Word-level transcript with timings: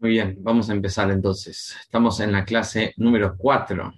Muy 0.00 0.12
bien, 0.12 0.38
vamos 0.40 0.70
a 0.70 0.72
empezar 0.72 1.10
entonces. 1.10 1.76
Estamos 1.78 2.20
en 2.20 2.32
la 2.32 2.46
clase 2.46 2.94
número 2.96 3.36
4 3.36 3.92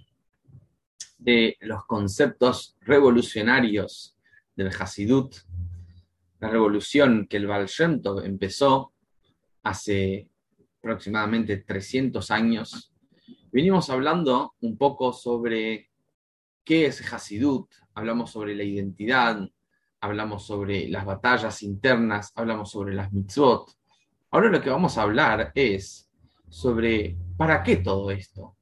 de 1.18 1.56
los 1.60 1.86
conceptos 1.86 2.76
revolucionarios 2.80 4.16
del 4.56 4.72
Hasidut, 4.76 5.36
la 6.40 6.50
revolución 6.50 7.28
que 7.30 7.36
el 7.36 7.46
Baal 7.46 7.68
empezó 8.24 8.92
hace 9.62 10.28
aproximadamente 10.78 11.58
300 11.58 12.32
años. 12.32 12.92
Venimos 13.52 13.88
hablando 13.88 14.54
un 14.60 14.76
poco 14.76 15.12
sobre 15.12 15.88
qué 16.64 16.86
es 16.86 17.12
Hasidut, 17.12 17.70
hablamos 17.94 18.32
sobre 18.32 18.56
la 18.56 18.64
identidad, 18.64 19.48
hablamos 20.00 20.44
sobre 20.44 20.88
las 20.88 21.04
batallas 21.04 21.62
internas, 21.62 22.32
hablamos 22.34 22.72
sobre 22.72 22.92
las 22.92 23.12
mitzvot, 23.12 23.70
Ahora 24.34 24.48
lo 24.48 24.62
que 24.62 24.70
vamos 24.70 24.96
a 24.96 25.02
hablar 25.02 25.52
es 25.54 26.10
sobre 26.48 27.18
para 27.36 27.62
qué 27.62 27.76
todo 27.76 28.10
esto, 28.10 28.56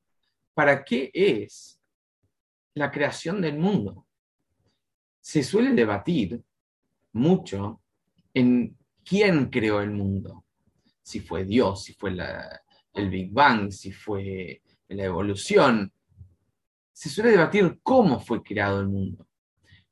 para 0.52 0.84
qué 0.84 1.12
es 1.14 1.80
la 2.74 2.90
creación 2.90 3.40
del 3.40 3.56
mundo. 3.56 4.04
Se 5.20 5.44
suele 5.44 5.70
debatir 5.70 6.42
mucho 7.12 7.80
en 8.34 8.76
quién 9.04 9.48
creó 9.48 9.80
el 9.80 9.92
mundo, 9.92 10.44
si 11.02 11.20
fue 11.20 11.44
Dios, 11.44 11.84
si 11.84 11.92
fue 11.92 12.16
el 12.94 13.08
Big 13.08 13.32
Bang, 13.32 13.70
si 13.70 13.92
fue 13.92 14.62
la 14.88 15.04
evolución. 15.04 15.92
Se 16.92 17.08
suele 17.08 17.30
debatir 17.30 17.78
cómo 17.84 18.18
fue 18.18 18.42
creado 18.42 18.80
el 18.80 18.88
mundo. 18.88 19.24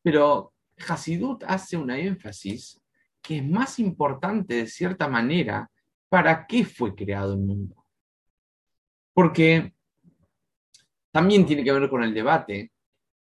Pero 0.03 0.53
Hasidut 0.89 1.45
hace 1.47 1.77
una 1.77 2.01
énfasis 2.01 2.81
que 3.29 3.39
es 3.39 3.47
más 3.47 3.79
importante 3.79 4.55
de 4.55 4.67
cierta 4.67 5.07
manera 5.07 5.71
para 6.09 6.47
qué 6.47 6.65
fue 6.65 6.95
creado 6.95 7.35
el 7.35 7.41
mundo. 7.41 7.85
Porque 9.13 9.73
también 11.11 11.47
tiene 11.47 11.65
que 11.65 11.73
ver 11.73 11.89
con 11.89 12.03
el 12.03 12.15
debate, 12.15 12.73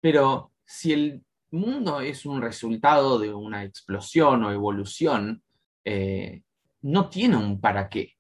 pero 0.01 0.53
si 0.65 0.93
el 0.93 1.25
mundo 1.51 2.01
es 2.01 2.27
un 2.27 2.43
resultado 2.43 3.19
de 3.19 3.33
una 3.33 3.65
explosión 3.65 4.45
o 4.45 4.53
evolución, 4.53 5.43
eh, 5.85 6.43
no 6.83 7.09
tiene 7.09 7.37
un 7.37 7.61
para 7.61 7.89
qué. 7.89 8.17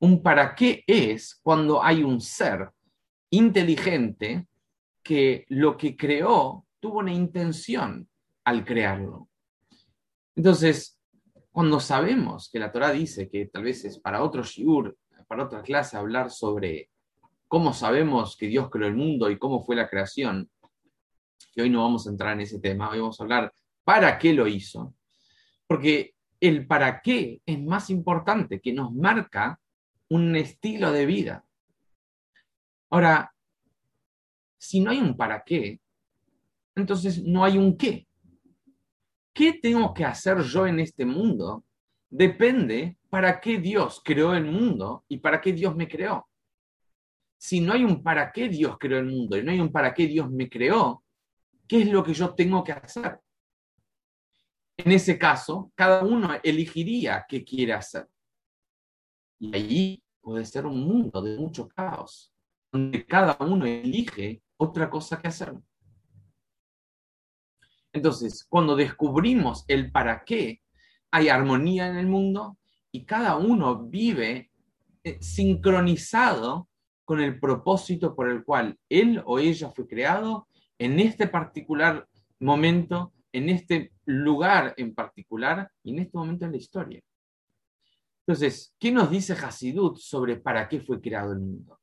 Un 0.00 0.22
para 0.22 0.54
qué 0.54 0.82
es 0.86 1.38
cuando 1.42 1.82
hay 1.82 2.02
un 2.02 2.20
ser 2.20 2.70
inteligente 3.30 4.46
que 5.02 5.44
lo 5.48 5.76
que 5.76 5.96
creó 5.96 6.66
tuvo 6.80 6.98
una 6.98 7.12
intención 7.12 8.08
al 8.44 8.64
crearlo. 8.64 9.28
Entonces, 10.36 10.93
cuando 11.54 11.78
sabemos 11.78 12.50
que 12.50 12.58
la 12.58 12.72
Torah 12.72 12.90
dice 12.90 13.28
que 13.28 13.46
tal 13.46 13.62
vez 13.62 13.84
es 13.84 14.00
para 14.00 14.24
otro 14.24 14.42
shiur, 14.42 14.98
para 15.28 15.44
otra 15.44 15.62
clase, 15.62 15.96
hablar 15.96 16.32
sobre 16.32 16.90
cómo 17.46 17.72
sabemos 17.72 18.36
que 18.36 18.48
Dios 18.48 18.68
creó 18.68 18.88
el 18.88 18.96
mundo 18.96 19.30
y 19.30 19.38
cómo 19.38 19.64
fue 19.64 19.76
la 19.76 19.88
creación, 19.88 20.50
que 21.54 21.62
hoy 21.62 21.70
no 21.70 21.84
vamos 21.84 22.08
a 22.08 22.10
entrar 22.10 22.32
en 22.32 22.40
ese 22.40 22.58
tema, 22.58 22.90
hoy 22.90 22.98
vamos 22.98 23.20
a 23.20 23.22
hablar 23.22 23.52
para 23.84 24.18
qué 24.18 24.32
lo 24.32 24.48
hizo, 24.48 24.96
porque 25.68 26.16
el 26.40 26.66
para 26.66 27.00
qué 27.00 27.40
es 27.46 27.62
más 27.62 27.88
importante, 27.88 28.60
que 28.60 28.72
nos 28.72 28.92
marca 28.92 29.60
un 30.08 30.34
estilo 30.34 30.90
de 30.90 31.06
vida. 31.06 31.44
Ahora, 32.90 33.32
si 34.58 34.80
no 34.80 34.90
hay 34.90 34.98
un 34.98 35.16
para 35.16 35.44
qué, 35.44 35.80
entonces 36.74 37.22
no 37.22 37.44
hay 37.44 37.58
un 37.58 37.76
qué. 37.76 38.08
¿Qué 39.34 39.54
tengo 39.60 39.92
que 39.92 40.04
hacer 40.04 40.40
yo 40.42 40.66
en 40.66 40.80
este 40.80 41.04
mundo? 41.04 41.64
Depende 42.08 42.96
para 43.10 43.40
qué 43.40 43.58
Dios 43.58 44.00
creó 44.02 44.34
el 44.34 44.44
mundo 44.44 45.04
y 45.08 45.18
para 45.18 45.40
qué 45.40 45.52
Dios 45.52 45.74
me 45.74 45.88
creó. 45.88 46.28
Si 47.36 47.60
no 47.60 47.74
hay 47.74 47.84
un 47.84 48.02
para 48.02 48.32
qué 48.32 48.48
Dios 48.48 48.78
creó 48.78 49.00
el 49.00 49.06
mundo 49.06 49.36
y 49.36 49.42
no 49.42 49.50
hay 49.50 49.60
un 49.60 49.72
para 49.72 49.92
qué 49.92 50.06
Dios 50.06 50.30
me 50.30 50.48
creó, 50.48 51.04
¿qué 51.66 51.82
es 51.82 51.88
lo 51.88 52.02
que 52.02 52.14
yo 52.14 52.34
tengo 52.34 52.62
que 52.62 52.72
hacer? 52.72 53.20
En 54.76 54.92
ese 54.92 55.18
caso, 55.18 55.72
cada 55.74 56.04
uno 56.04 56.30
elegiría 56.42 57.24
qué 57.28 57.44
quiere 57.44 57.74
hacer. 57.74 58.08
Y 59.38 59.54
allí 59.54 60.02
puede 60.20 60.44
ser 60.44 60.64
un 60.66 60.80
mundo 60.80 61.20
de 61.20 61.36
mucho 61.36 61.68
caos, 61.68 62.32
donde 62.72 63.04
cada 63.04 63.36
uno 63.40 63.66
elige 63.66 64.42
otra 64.56 64.88
cosa 64.88 65.20
que 65.20 65.28
hacer. 65.28 65.54
Entonces, 67.94 68.44
cuando 68.48 68.74
descubrimos 68.74 69.64
el 69.68 69.92
para 69.92 70.24
qué, 70.24 70.60
hay 71.12 71.28
armonía 71.28 71.88
en 71.88 71.96
el 71.96 72.08
mundo 72.08 72.58
y 72.90 73.04
cada 73.04 73.36
uno 73.36 73.84
vive 73.84 74.50
eh, 75.04 75.18
sincronizado 75.22 76.68
con 77.04 77.20
el 77.20 77.38
propósito 77.38 78.16
por 78.16 78.28
el 78.28 78.42
cual 78.42 78.76
él 78.88 79.22
o 79.24 79.38
ella 79.38 79.70
fue 79.70 79.86
creado 79.86 80.48
en 80.76 80.98
este 80.98 81.28
particular 81.28 82.08
momento, 82.40 83.12
en 83.32 83.48
este 83.48 83.92
lugar 84.06 84.74
en 84.76 84.92
particular 84.92 85.70
y 85.84 85.92
en 85.92 86.00
este 86.00 86.18
momento 86.18 86.46
en 86.46 86.50
la 86.50 86.56
historia. 86.56 87.00
Entonces, 88.26 88.74
¿qué 88.80 88.90
nos 88.90 89.08
dice 89.08 89.34
Hasidut 89.34 89.98
sobre 89.98 90.36
para 90.36 90.68
qué 90.68 90.80
fue 90.80 91.00
creado 91.00 91.32
el 91.32 91.38
mundo? 91.38 91.78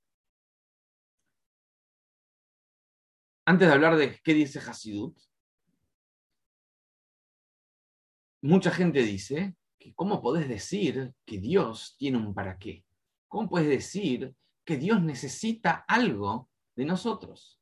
Antes 3.45 3.69
de 3.69 3.73
hablar 3.73 3.95
de 3.95 4.19
qué 4.21 4.33
dice 4.33 4.59
Hasidut, 4.59 5.17
mucha 8.41 8.71
gente 8.71 9.03
dice 9.03 9.55
que 9.77 9.93
cómo 9.93 10.21
podés 10.21 10.47
decir 10.47 11.13
que 11.25 11.39
Dios 11.39 11.95
tiene 11.97 12.17
un 12.17 12.33
para 12.33 12.57
qué. 12.57 12.83
¿Cómo 13.27 13.49
puedes 13.49 13.69
decir 13.69 14.35
que 14.65 14.77
Dios 14.77 15.01
necesita 15.01 15.85
algo 15.87 16.49
de 16.75 16.85
nosotros? 16.85 17.59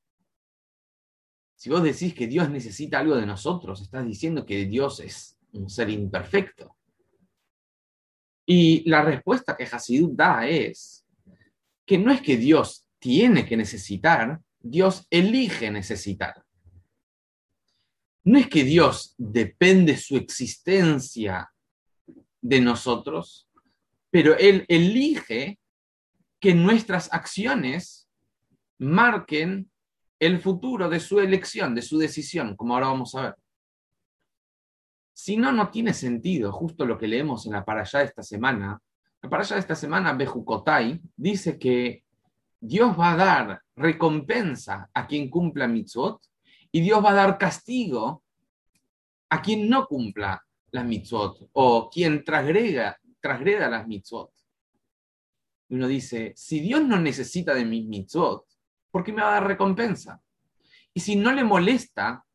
Si 1.56 1.70
vos 1.70 1.84
decís 1.84 2.14
que 2.14 2.28
Dios 2.28 2.50
necesita 2.50 3.00
algo 3.00 3.16
de 3.16 3.26
nosotros, 3.26 3.82
estás 3.82 4.06
diciendo 4.06 4.46
que 4.46 4.66
Dios 4.66 5.00
es 5.02 5.38
un 5.52 5.70
ser 5.70 5.90
imperfecto. 5.90 6.76
Y 8.46 8.90
la 8.90 9.04
respuesta 9.04 9.56
que 9.56 9.66
Hasidut 9.66 10.14
da 10.14 10.48
es 10.48 11.06
que 11.86 11.98
no 11.98 12.12
es 12.12 12.22
que 12.22 12.38
Dios 12.38 12.88
tiene 12.98 13.46
que 13.46 13.58
necesitar, 13.58 14.40
Dios 14.60 15.06
elige 15.10 15.70
necesitar. 15.70 16.44
No 18.30 18.38
es 18.38 18.48
que 18.48 18.64
Dios 18.64 19.16
depende 19.18 19.98
su 19.98 20.16
existencia 20.16 21.52
de 22.40 22.62
nosotros, 22.62 23.50
pero 24.12 24.38
Él 24.38 24.66
elige 24.68 25.58
que 26.40 26.54
nuestras 26.54 27.12
acciones 27.12 28.08
marquen 28.78 29.72
el 30.20 30.40
futuro 30.40 30.90
de 30.90 31.00
su 31.00 31.20
elección, 31.20 31.74
de 31.74 31.82
su 31.82 31.98
decisión, 31.98 32.56
como 32.56 32.76
ahora 32.76 32.90
vamos 32.90 33.16
a 33.16 33.22
ver. 33.24 33.36
Si 35.12 35.36
no, 35.36 35.52
no 35.52 35.72
tiene 35.72 35.96
sentido, 35.96 36.52
justo 36.52 36.86
lo 36.86 37.00
que 37.00 37.08
leemos 37.08 37.48
en 37.48 37.54
la 37.54 37.66
parashá 37.66 37.98
de 37.98 38.06
esta 38.06 38.22
semana. 38.22 38.80
La 39.24 39.30
parashá 39.32 39.56
de 39.56 39.62
esta 39.62 39.76
semana, 39.76 40.14
Bejukotai, 40.14 41.02
dice 41.16 41.58
que 41.58 42.04
Dios 42.60 42.96
va 42.96 43.14
a 43.14 43.18
dar 43.18 43.62
recompensa 43.76 44.88
a 44.94 45.08
quien 45.08 45.32
cumpla 45.32 45.68
mitzvot 45.68 46.29
y 46.72 46.82
Dios 46.82 47.04
va 47.04 47.12
a 47.12 47.16
dar 47.16 47.38
castigo 47.38 48.24
a 49.30 49.42
quien 49.42 49.70
no 49.70 49.88
cumpla 49.88 50.44
las 50.72 50.86
mitzvot 50.86 51.50
o 51.54 51.90
quien 51.90 52.24
transgrega, 52.24 53.00
transgreda 53.20 53.70
las 53.70 53.88
mitzvot. 53.88 54.32
Uno 55.70 55.88
dice, 55.88 56.34
si 56.36 56.60
Dios 56.60 56.84
no 56.84 57.00
necesita 57.00 57.54
de 57.54 57.66
mis 57.66 57.86
mitzvot, 57.86 58.46
¿por 58.92 59.04
qué 59.04 59.12
me 59.12 59.22
va 59.22 59.30
a 59.30 59.34
dar 59.34 59.48
recompensa? 59.48 60.22
Y 60.94 61.00
si 61.00 61.16
no 61.16 61.32
le 61.32 61.44
molesta 61.44 62.26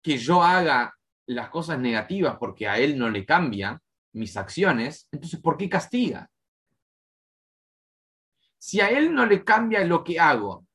que 0.00 0.18
yo 0.18 0.42
haga 0.42 0.96
las 1.26 1.48
cosas 1.50 1.78
negativas 1.78 2.36
porque 2.38 2.68
a 2.68 2.78
Él 2.78 2.98
no 2.98 3.08
le 3.08 3.24
cambia 3.24 3.80
mis 4.12 4.36
acciones, 4.36 5.08
entonces 5.10 5.40
¿por 5.40 5.56
qué 5.56 5.68
castiga? 5.68 6.28
Si 8.58 8.80
a 8.80 8.88
Él 8.90 9.12
no 9.12 9.26
le 9.26 9.44
cambia 9.44 9.84
lo 9.84 10.04
que 10.04 10.20
hago 10.20 10.66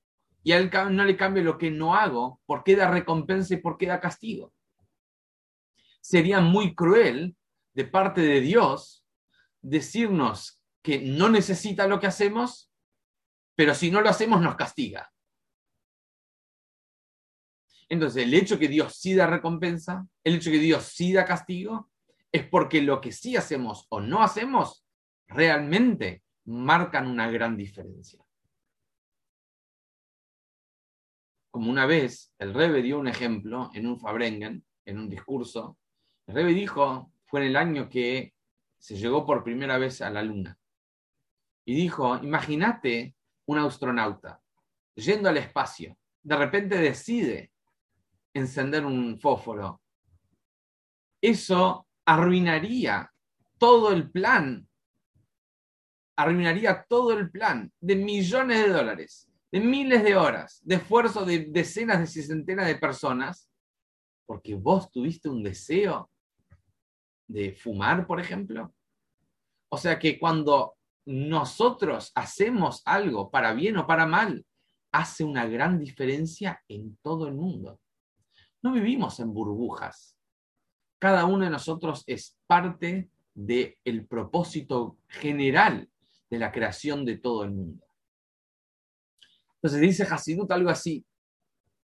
y 0.48 0.54
a 0.54 0.58
él 0.60 0.72
no 0.92 1.04
le 1.04 1.18
cambia 1.18 1.44
lo 1.44 1.58
que 1.58 1.70
no 1.70 1.94
hago, 1.94 2.40
¿por 2.46 2.64
qué 2.64 2.78
da 2.78 2.90
recompensa 2.90 3.54
y 3.54 3.58
por 3.58 3.78
qué 3.78 3.88
da 3.88 4.00
castigo? 4.00 4.54
Sería 6.00 6.40
muy 6.40 6.74
cruel 6.74 7.36
de 7.74 7.84
parte 7.84 8.22
de 8.22 8.40
Dios 8.40 9.06
decirnos 9.62 10.64
que 10.82 11.00
no 11.00 11.28
necesita 11.28 11.86
lo 11.86 12.00
que 12.00 12.08
hacemos, 12.08 12.72
pero 13.56 13.76
si 13.76 13.92
no 13.92 14.00
lo 14.00 14.08
hacemos 14.08 14.40
nos 14.40 14.56
castiga. 14.56 15.12
Entonces, 17.90 18.24
el 18.24 18.34
hecho 18.34 18.58
que 18.58 18.70
Dios 18.70 18.96
sí 18.96 19.16
da 19.16 19.28
recompensa, 19.28 20.08
el 20.24 20.36
hecho 20.36 20.50
que 20.50 20.60
Dios 20.60 20.86
sí 20.86 21.12
da 21.12 21.26
castigo, 21.26 21.92
es 22.32 22.48
porque 22.48 22.82
lo 22.82 23.02
que 23.02 23.12
sí 23.12 23.36
hacemos 23.36 23.86
o 23.90 24.00
no 24.00 24.24
hacemos 24.24 24.88
realmente 25.28 26.24
marcan 26.46 27.06
una 27.06 27.30
gran 27.30 27.58
diferencia. 27.58 28.24
Como 31.58 31.72
una 31.72 31.88
vez 31.88 32.32
el 32.38 32.54
Rebe 32.54 32.84
dio 32.84 33.00
un 33.00 33.08
ejemplo 33.08 33.72
en 33.74 33.88
un 33.88 34.00
Fabrengen, 34.00 34.64
en 34.86 35.00
un 35.00 35.10
discurso. 35.10 35.80
El 36.28 36.36
Rebe 36.36 36.54
dijo, 36.54 37.12
fue 37.26 37.40
en 37.40 37.48
el 37.48 37.56
año 37.56 37.90
que 37.90 38.36
se 38.78 38.96
llegó 38.96 39.26
por 39.26 39.44
primera 39.44 39.80
vez 39.80 40.04
a 40.04 40.12
la 40.12 40.22
luna. 40.22 40.56
y 41.66 41.74
dijo, 41.74 42.16
imagínate 42.18 43.16
un 43.48 43.58
astronauta 43.58 44.40
yendo 44.94 45.30
al 45.30 45.38
espacio, 45.38 45.98
de 46.22 46.36
repente 46.36 46.78
decide 46.78 47.52
encender 48.36 48.86
un 48.86 49.20
fósforo. 49.20 49.82
Eso 51.20 51.88
arruinaría 52.06 53.12
todo 53.58 53.94
el 53.94 54.12
plan, 54.12 54.70
arruinaría 56.16 56.86
todo 56.88 57.14
el 57.14 57.32
plan 57.32 57.72
de 57.80 57.96
millones 57.96 58.64
de 58.64 58.70
dólares, 58.70 59.28
de 59.52 59.60
miles 59.60 60.04
de 60.04 60.16
horas, 60.16 60.62
de 60.64 60.76
esfuerzo 60.76 61.26
de 61.26 61.46
decenas 61.50 62.00
de 62.00 62.22
centenas 62.22 62.68
de 62.68 62.76
personas, 62.76 63.50
porque 64.26 64.56
vos 64.56 64.92
tuviste 64.92 65.30
un 65.30 65.44
deseo 65.44 66.10
de 67.28 67.54
fumar, 67.54 68.06
por 68.06 68.20
ejemplo. 68.20 68.74
O 69.70 69.78
sea 69.78 69.98
que 70.00 70.20
cuando 70.20 70.76
nosotros 71.06 72.12
hacemos 72.16 72.82
algo 72.86 73.32
para 73.32 73.54
bien 73.54 73.78
o 73.78 73.88
para 73.88 74.06
mal, 74.06 74.46
hace 74.92 75.24
una 75.24 75.46
gran 75.46 75.80
diferencia 75.80 76.62
en 76.68 76.98
todo 77.02 77.28
el 77.28 77.34
mundo. 77.34 77.80
No 78.62 78.74
vivimos 78.74 79.20
en 79.20 79.34
burbujas. 79.34 80.18
Cada 81.00 81.26
uno 81.26 81.46
de 81.46 81.52
nosotros 81.52 82.04
es 82.08 82.38
parte 82.48 83.10
del 83.34 84.08
propósito 84.10 84.98
general 85.08 85.90
de 86.30 86.40
la 86.40 86.52
creación 86.52 87.06
de 87.06 87.18
todo 87.18 87.44
el 87.44 87.52
mundo. 87.52 87.87
Entonces 89.68 89.82
dice 89.82 90.04
Hasidut 90.10 90.50
algo 90.54 90.70
así. 90.70 91.06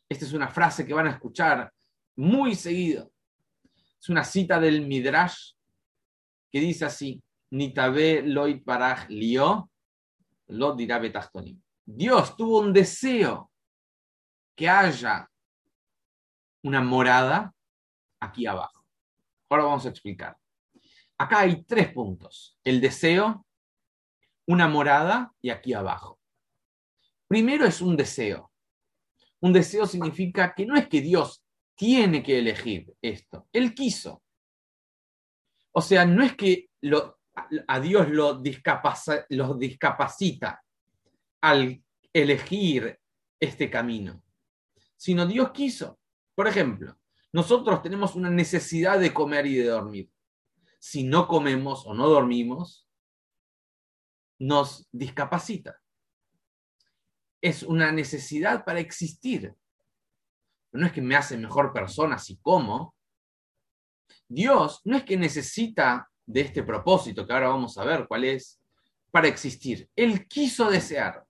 Esta 0.09 0.25
es 0.25 0.33
una 0.33 0.47
frase 0.47 0.87
que 0.87 0.95
van 0.95 1.09
a 1.09 1.11
escuchar 1.11 1.73
muy 2.15 2.55
seguido. 2.55 3.11
Es 4.01 4.09
una 4.09 4.23
cita 4.23 4.61
del 4.61 4.87
Midrash 4.87 5.55
que 6.53 6.61
dice 6.61 6.85
así: 6.85 7.21
Nitabe 7.51 8.23
loit 8.23 8.65
lio, 9.09 9.69
lo 10.47 10.77
dirá 10.77 11.01
betachtonim. 11.01 11.61
Dios 11.85 12.37
tuvo 12.37 12.61
un 12.61 12.73
deseo 12.73 13.51
que 14.55 14.69
haya 14.69 15.29
una 16.63 16.81
morada 16.81 17.53
aquí 18.21 18.47
abajo. 18.47 18.87
Ahora 19.49 19.65
vamos 19.65 19.85
a 19.85 19.89
explicar. 19.89 20.39
Acá 21.19 21.41
hay 21.41 21.65
tres 21.65 21.93
puntos. 21.93 22.57
El 22.63 22.81
deseo, 22.81 23.45
una 24.47 24.69
morada 24.69 25.33
y 25.43 25.51
aquí 25.51 25.73
abajo. 25.73 26.21
Primero 27.35 27.67
es 27.67 27.81
un 27.81 27.97
deseo. 27.97 28.53
Un 29.41 29.53
deseo 29.53 29.87
significa 29.87 30.55
que 30.55 30.65
no 30.65 30.77
es 30.77 30.87
que 30.87 31.01
Dios 31.01 31.45
tiene 31.75 32.23
que 32.23 32.39
elegir 32.39 32.95
esto. 33.03 33.49
Él 33.53 33.75
quiso. 33.75 34.23
O 35.73 35.83
sea, 35.83 36.07
no 36.07 36.23
es 36.23 36.37
que 36.37 36.71
a 37.67 37.81
Dios 37.81 38.09
lo, 38.09 38.41
lo 39.31 39.55
discapacita 39.55 40.63
al 41.41 41.83
elegir 42.13 43.01
este 43.41 43.69
camino, 43.69 44.23
sino 44.97 45.27
Dios 45.27 45.51
quiso. 45.51 45.99
Por 46.37 46.47
ejemplo, 46.47 46.97
nosotros 47.33 47.83
tenemos 47.83 48.15
una 48.15 48.31
necesidad 48.31 49.01
de 49.01 49.13
comer 49.13 49.47
y 49.47 49.57
de 49.57 49.65
dormir. 49.65 50.09
Si 50.79 51.03
no 51.03 51.27
comemos 51.27 51.85
o 51.85 51.95
no 51.95 52.09
dormimos, 52.09 52.89
nos 54.39 54.87
discapacita. 54.93 55.81
Es 57.45 57.63
una 57.63 57.93
necesidad 57.93 58.65
para 58.65 58.81
existir. 58.81 59.55
No 60.73 60.87
es 60.87 60.93
que 60.93 61.03
me 61.03 61.15
hace 61.15 61.37
mejor 61.37 61.75
persona 61.75 62.17
si 62.17 62.39
como. 62.39 62.95
Dios 64.27 64.81
no 64.85 64.97
es 64.97 65.03
que 65.03 65.19
necesita 65.19 66.11
de 66.25 66.41
este 66.41 66.63
propósito, 66.63 67.27
que 67.27 67.35
ahora 67.35 67.49
vamos 67.49 67.77
a 67.77 67.85
ver 67.85 68.07
cuál 68.09 68.25
es, 68.25 68.63
para 69.11 69.29
existir. 69.29 69.91
Él 69.95 70.27
quiso 70.27 70.71
desear. 70.71 71.23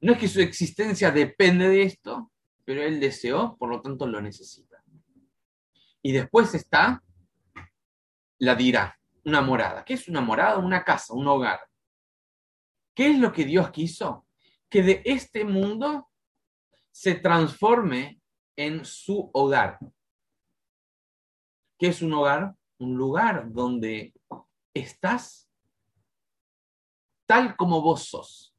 No 0.00 0.14
es 0.14 0.18
que 0.18 0.26
su 0.26 0.40
existencia 0.40 1.10
depende 1.10 1.68
de 1.68 1.82
esto, 1.82 2.32
pero 2.64 2.82
él 2.82 2.98
deseó, 2.98 3.58
por 3.58 3.68
lo 3.68 3.82
tanto 3.82 4.06
lo 4.06 4.22
necesita. 4.22 4.82
Y 6.00 6.12
después 6.12 6.54
está 6.54 7.04
la 8.38 8.54
dirá, 8.54 8.98
una 9.22 9.42
morada. 9.42 9.84
¿Qué 9.84 9.92
es 9.92 10.08
una 10.08 10.22
morada? 10.22 10.56
Una 10.56 10.82
casa, 10.82 11.12
un 11.12 11.26
hogar. 11.26 11.60
¿Qué 12.94 13.10
es 13.10 13.18
lo 13.18 13.30
que 13.30 13.44
Dios 13.44 13.70
quiso? 13.70 14.25
Que 14.68 14.82
de 14.82 15.02
este 15.04 15.44
mundo 15.44 16.08
se 16.90 17.14
transforme 17.14 18.20
en 18.56 18.84
su 18.84 19.30
hogar. 19.34 19.78
¿Qué 21.78 21.88
es 21.88 22.02
un 22.02 22.12
hogar? 22.14 22.54
Un 22.78 22.96
lugar 22.96 23.52
donde 23.52 24.14
estás 24.74 25.50
tal 27.26 27.56
como 27.56 27.82
vos 27.82 28.04
sos. 28.04 28.54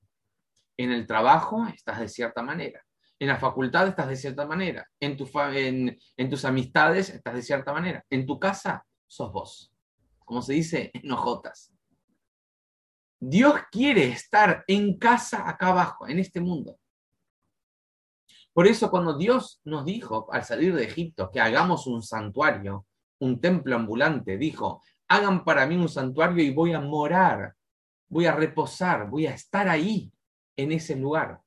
En 0.78 0.92
el 0.92 1.08
trabajo 1.08 1.66
estás 1.68 2.00
de 2.00 2.08
cierta 2.08 2.44
manera. 2.44 2.84
En 3.20 3.30
la 3.30 3.38
facultad 3.38 3.88
estás 3.88 4.08
de 4.10 4.16
cierta 4.16 4.46
manera. 4.46 4.88
En, 5.00 5.18
tu 5.18 5.28
en, 5.36 6.30
tus 6.30 6.46
amistades 6.46 7.10
estás 7.10 7.34
de 7.34 7.42
cierta 7.42 7.74
manera. 7.74 8.06
En 8.10 8.28
tu 8.28 8.40
casa 8.40 8.86
sos 9.08 9.32
vos. 9.32 9.74
Como 10.20 10.42
se 10.42 10.54
dice 10.54 10.92
en. 10.94 11.77
Dios 13.20 13.56
quiere 13.72 14.10
estar 14.10 14.64
en 14.68 14.98
casa 14.98 15.50
acá 15.50 15.70
abajo, 15.70 16.08
en 16.08 16.20
este 16.20 16.40
mundo. 16.40 16.80
Por 18.54 18.68
eso 18.68 18.90
cuando 18.90 19.18
Dios 19.18 19.62
nos 19.66 19.86
dijo 19.86 20.28
al 20.32 20.44
salir 20.44 20.74
de 20.76 20.86
Egipto 20.86 21.30
que 21.32 21.40
hagamos 21.40 21.86
un 21.88 22.02
santuario, 22.02 22.88
un 23.20 23.40
templo 23.40 23.76
ambulante, 23.76 24.38
dijo, 24.38 24.82
hagan 25.08 25.44
para 25.44 25.66
mí 25.66 25.76
un 25.76 25.90
santuario 25.90 26.44
y 26.44 26.52
voy 26.52 26.74
a 26.74 26.82
morar, 26.82 27.54
voy 28.10 28.26
a 28.26 28.36
reposar, 28.36 29.10
voy 29.10 29.28
a 29.28 29.34
estar 29.34 29.68
ahí 29.68 30.12
en 30.56 30.72
ese 30.72 30.96
lugar. 30.96 31.40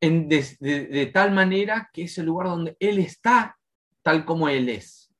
En 0.00 0.28
de, 0.28 1.10
tal 1.12 1.32
manera 1.32 1.90
que 1.92 2.02
es 2.02 2.18
el 2.18 2.26
lugar 2.26 2.48
donde 2.48 2.76
Él 2.78 2.98
está 2.98 3.58
tal 4.02 4.24
como 4.24 4.48
Él 4.48 4.68
es. 4.68 5.12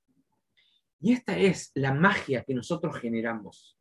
Y 1.00 1.12
esta 1.12 1.38
es 1.38 1.70
la 1.74 1.92
magia 1.92 2.44
que 2.44 2.54
nosotros 2.54 2.98
generamos. 2.98 3.75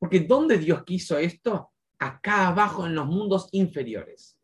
Porque 0.00 0.20
¿dónde 0.20 0.58
Dios 0.58 0.82
quiso 0.82 1.18
esto? 1.18 1.70
Acá 1.98 2.48
abajo 2.48 2.86
en 2.86 2.94
los 2.94 3.06
mundos 3.06 3.48
inferiores. 3.52 4.38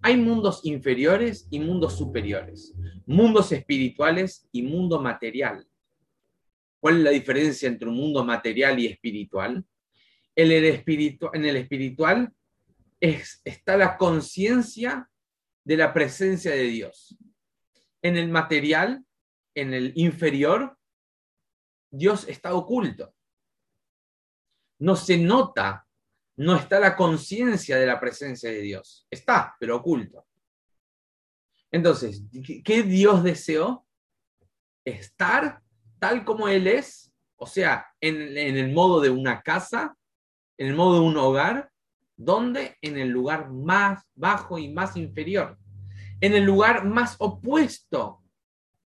Hay 0.00 0.16
mundos 0.16 0.62
inferiores 0.64 1.46
y 1.50 1.60
mundos 1.60 1.96
superiores. 1.96 2.74
Mundos 3.06 3.52
espirituales 3.52 4.48
y 4.50 4.62
mundo 4.62 5.00
material. 5.00 5.64
¿Cuál 6.80 6.96
es 6.96 7.02
la 7.04 7.10
diferencia 7.10 7.68
entre 7.68 7.88
un 7.88 7.94
mundo 7.94 8.24
material 8.24 8.78
y 8.80 8.86
espiritual? 8.86 9.64
En 10.34 10.50
el, 10.50 10.64
en 10.64 11.44
el 11.44 11.56
espiritual 11.56 12.32
está 12.98 13.76
la 13.76 13.98
conciencia 13.98 15.10
de 15.62 15.76
la 15.76 15.92
presencia 15.92 16.52
de 16.52 16.64
Dios. 16.64 17.16
En 18.00 18.16
el 18.16 18.28
material, 18.30 19.04
en 19.54 19.74
el 19.74 19.92
inferior, 19.94 20.78
Dios 21.90 22.26
está 22.28 22.54
oculto. 22.54 23.14
No 24.82 24.96
se 24.96 25.16
nota, 25.16 25.86
no 26.38 26.56
está 26.56 26.80
la 26.80 26.96
conciencia 26.96 27.76
de 27.76 27.86
la 27.86 28.00
presencia 28.00 28.50
de 28.50 28.60
Dios. 28.60 29.06
Está, 29.08 29.54
pero 29.60 29.76
oculto. 29.76 30.26
Entonces, 31.70 32.24
¿qué 32.64 32.82
Dios 32.82 33.22
deseó? 33.22 33.86
Estar 34.84 35.62
tal 36.00 36.24
como 36.24 36.48
Él 36.48 36.66
es, 36.66 37.12
o 37.36 37.46
sea, 37.46 37.86
en, 38.00 38.36
el 38.36 38.72
modo 38.72 39.00
de 39.00 39.10
una 39.10 39.40
casa, 39.40 39.96
en 40.58 40.66
el 40.66 40.74
modo 40.74 40.94
de 40.94 41.06
un 41.06 41.16
hogar, 41.16 41.70
¿Dónde? 42.14 42.76
En 42.82 42.98
el 42.98 43.08
lugar 43.08 43.50
más 43.50 44.04
bajo 44.14 44.58
y 44.58 44.68
más 44.68 44.96
inferior. 44.96 45.58
En 46.20 46.34
el 46.34 46.44
lugar 46.44 46.84
más 46.84 47.16
opuesto 47.18 48.22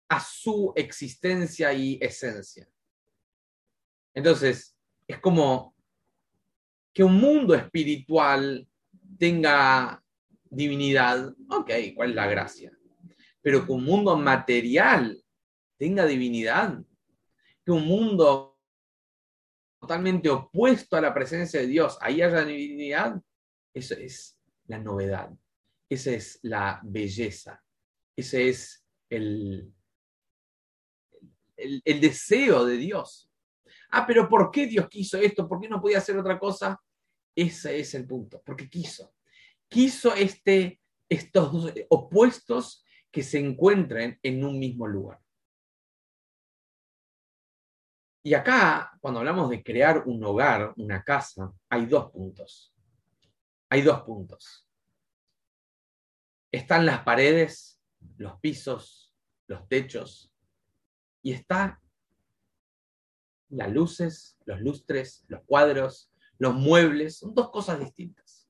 a 0.10 0.20
su 0.20 0.74
existencia 0.76 1.74
y 1.74 1.98
esencia. 2.02 2.68
Entonces, 4.14 4.76
es 5.08 5.20
como 5.20 5.73
que 6.94 7.04
un 7.04 7.18
mundo 7.18 7.56
espiritual 7.56 8.68
tenga 9.18 10.04
divinidad. 10.50 11.34
Ok, 11.50 11.72
¿cuál 11.96 12.12
es 12.12 12.16
la 12.16 12.28
gracia? 12.28 12.78
Pero 13.42 13.66
que 13.66 13.72
un 13.72 13.84
mundo 13.84 14.16
material 14.16 15.22
tenga 15.78 16.06
divinidad. 16.06 16.80
Que 17.66 17.72
un 17.72 17.86
mundo 17.86 18.54
totalmente 19.84 20.30
opuesto 20.30 20.96
a 20.96 21.02
la 21.02 21.14
presencia 21.14 21.60
de 21.60 21.68
Dios, 21.68 21.98
ahí 22.00 22.22
haya 22.22 22.46
divinidad, 22.46 23.22
eso 23.74 23.96
es 23.96 24.40
la 24.68 24.80
novedad, 24.80 25.30
esa 25.90 26.12
es 26.12 26.40
la 26.42 26.80
belleza, 26.86 27.62
ese 28.16 28.48
es 28.48 28.86
el, 29.10 29.74
el, 31.58 32.00
deseo 32.00 32.66
de 32.66 32.78
Dios. 32.78 33.30
Ah, 33.96 34.08
pero 34.08 34.28
¿por 34.28 34.50
qué 34.50 34.66
Dios 34.66 34.90
quiso 34.90 35.20
esto? 35.20 35.48
¿Por 35.48 35.62
qué 35.62 35.70
no 35.70 35.80
podía 35.80 36.00
hacer 36.00 36.18
otra 36.18 36.40
cosa? 36.40 36.82
Ese 37.36 37.80
es 37.80 37.94
el 37.94 38.08
punto, 38.08 38.42
porque 38.44 38.68
quiso. 38.68 39.14
Quiso 39.70 40.16
este, 40.16 40.82
estos 41.08 41.54
dos 41.54 41.74
opuestos 41.90 42.84
que 43.12 43.22
se 43.22 43.38
encuentren 43.38 44.20
en 44.24 44.44
un 44.44 44.58
mismo 44.58 44.88
lugar. 44.88 45.20
Y 48.24 48.34
acá, 48.34 48.98
cuando 49.00 49.20
hablamos 49.20 49.52
de 49.52 49.62
crear 49.62 50.08
un 50.08 50.24
hogar, 50.24 50.74
una 50.78 51.04
casa, 51.04 51.54
hay 51.70 51.86
dos 51.86 52.10
puntos. 52.10 52.74
Hay 53.70 53.84
dos 53.84 54.02
puntos. 54.02 54.68
Están 56.52 56.88
las 56.88 57.04
paredes, 57.04 57.80
los 58.18 58.40
pisos, 58.40 59.14
los 59.46 59.68
techos, 59.68 60.34
y 61.22 61.34
está 61.34 61.80
las 63.56 63.72
luces, 63.72 64.38
los 64.46 64.62
lustres, 64.62 65.24
los 65.28 65.42
cuadros, 65.44 66.12
los 66.38 66.54
muebles, 66.54 67.18
son 67.18 67.34
dos 67.34 67.50
cosas 67.52 67.80
distintas. 67.80 68.50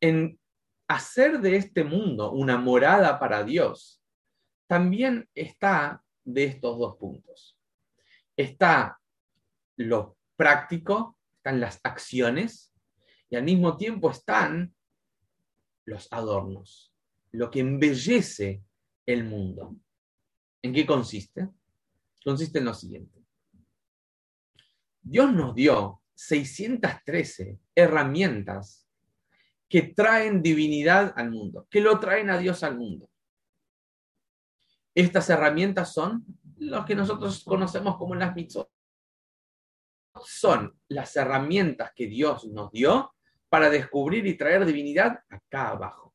En 0.00 0.38
hacer 0.88 1.40
de 1.40 1.56
este 1.56 1.84
mundo 1.84 2.32
una 2.32 2.56
morada 2.56 3.18
para 3.18 3.44
Dios, 3.44 4.02
también 4.66 5.28
está 5.34 6.02
de 6.24 6.44
estos 6.44 6.78
dos 6.78 6.96
puntos. 6.96 7.58
Está 8.36 9.00
lo 9.76 10.16
práctico, 10.36 11.16
están 11.36 11.60
las 11.60 11.80
acciones, 11.82 12.72
y 13.28 13.36
al 13.36 13.44
mismo 13.44 13.76
tiempo 13.76 14.10
están 14.10 14.74
los 15.84 16.08
adornos, 16.12 16.92
lo 17.32 17.50
que 17.50 17.60
embellece 17.60 18.62
el 19.06 19.24
mundo. 19.24 19.76
¿En 20.62 20.72
qué 20.72 20.84
consiste? 20.86 21.48
Consiste 22.24 22.58
en 22.58 22.64
lo 22.64 22.74
siguiente. 22.74 23.19
Dios 25.02 25.32
nos 25.32 25.54
dio 25.54 26.02
613 26.14 27.58
herramientas 27.74 28.86
que 29.68 29.82
traen 29.82 30.42
divinidad 30.42 31.14
al 31.16 31.30
mundo, 31.30 31.66
que 31.70 31.80
lo 31.80 31.98
traen 31.98 32.28
a 32.30 32.38
Dios 32.38 32.62
al 32.62 32.76
mundo. 32.76 33.08
Estas 34.94 35.30
herramientas 35.30 35.92
son 35.94 36.24
lo 36.56 36.84
que 36.84 36.94
nosotros 36.94 37.44
conocemos 37.44 37.96
como 37.96 38.14
las 38.14 38.34
mitzvot. 38.34 38.70
Son 40.24 40.78
las 40.88 41.16
herramientas 41.16 41.92
que 41.94 42.06
Dios 42.06 42.46
nos 42.48 42.70
dio 42.72 43.14
para 43.48 43.70
descubrir 43.70 44.26
y 44.26 44.36
traer 44.36 44.66
divinidad 44.66 45.22
acá 45.28 45.70
abajo. 45.70 46.14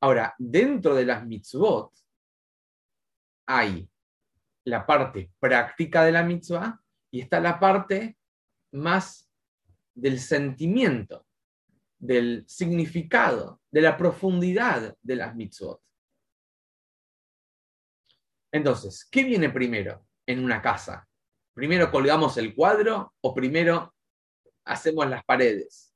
Ahora, 0.00 0.34
dentro 0.38 0.94
de 0.94 1.06
las 1.06 1.24
mitzvot 1.24 1.92
hay 3.46 3.88
la 4.64 4.84
parte 4.84 5.32
práctica 5.38 6.04
de 6.04 6.12
la 6.12 6.22
mitzvah 6.24 6.82
y 7.16 7.22
está 7.22 7.40
la 7.40 7.58
parte 7.58 8.18
más 8.72 9.32
del 9.94 10.20
sentimiento, 10.20 11.26
del 11.98 12.44
significado, 12.46 13.62
de 13.70 13.80
la 13.80 13.96
profundidad 13.96 14.94
de 15.00 15.16
las 15.16 15.34
mitzvot. 15.34 15.80
Entonces, 18.52 19.08
¿qué 19.10 19.24
viene 19.24 19.48
primero 19.48 20.06
en 20.26 20.44
una 20.44 20.60
casa? 20.60 21.08
¿Primero 21.54 21.90
colgamos 21.90 22.36
el 22.36 22.54
cuadro 22.54 23.14
o 23.22 23.34
primero 23.34 23.94
hacemos 24.66 25.08
las 25.08 25.24
paredes? 25.24 25.94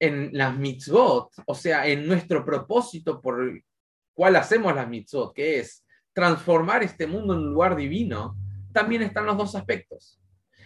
En 0.00 0.30
las 0.32 0.58
mitzvot, 0.58 1.30
o 1.46 1.54
sea, 1.54 1.86
en 1.86 2.08
nuestro 2.08 2.44
propósito 2.44 3.22
por 3.22 3.40
el 3.40 3.64
cual 4.12 4.34
hacemos 4.34 4.74
las 4.74 4.88
mitzvot, 4.88 5.32
que 5.32 5.60
es 5.60 5.86
transformar 6.12 6.82
este 6.82 7.06
mundo 7.06 7.34
en 7.34 7.38
un 7.38 7.52
lugar 7.52 7.76
divino, 7.76 8.36
también 8.72 9.02
están 9.02 9.26
los 9.26 9.36
dos 9.36 9.54
aspectos. 9.54 10.20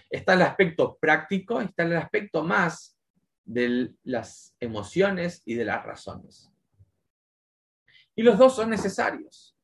Está 0.08 0.34
el 0.34 0.42
aspecto 0.42 0.96
práctico, 1.00 1.60
está 1.60 1.82
el 1.82 1.96
aspecto 1.96 2.44
más 2.44 2.96
de 3.44 3.94
las 4.02 4.54
emociones 4.60 5.42
y 5.44 5.54
de 5.54 5.64
las 5.64 5.84
razones. 5.84 6.50
Y 8.14 8.22
los 8.22 8.38
dos 8.38 8.56
son 8.56 8.70
necesarios. 8.70 9.56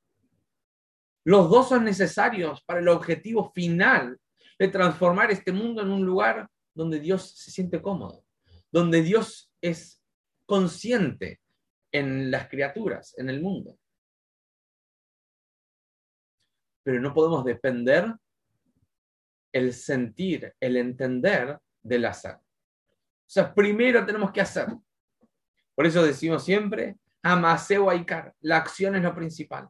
Los 1.24 1.48
dos 1.48 1.68
son 1.68 1.84
necesarios 1.84 2.62
para 2.64 2.80
el 2.80 2.88
objetivo 2.88 3.50
final 3.52 4.18
de 4.58 4.68
transformar 4.68 5.30
este 5.30 5.52
mundo 5.52 5.82
en 5.82 5.90
un 5.90 6.04
lugar 6.04 6.48
donde 6.74 7.00
Dios 7.00 7.30
se 7.30 7.50
siente 7.50 7.80
cómodo, 7.80 8.24
donde 8.70 9.02
Dios 9.02 9.52
es 9.60 10.02
consciente 10.46 11.40
en 11.92 12.30
las 12.30 12.48
criaturas, 12.48 13.16
en 13.18 13.28
el 13.28 13.40
mundo. 13.40 13.78
Pero 16.82 17.00
no 17.00 17.14
podemos 17.14 17.44
depender 17.44 18.12
el 19.52 19.72
sentir, 19.72 20.54
el 20.58 20.76
entender 20.76 21.58
del 21.82 22.04
hacer. 22.06 22.34
O 22.34 23.34
sea, 23.34 23.54
primero 23.54 24.04
tenemos 24.04 24.32
que 24.32 24.40
hacer. 24.40 24.66
Por 25.74 25.86
eso 25.86 26.02
decimos 26.02 26.44
siempre, 26.44 26.96
amaseo 27.22 27.88
aikar, 27.88 28.34
la 28.40 28.58
acción 28.58 28.96
es 28.96 29.02
lo 29.02 29.14
principal. 29.14 29.68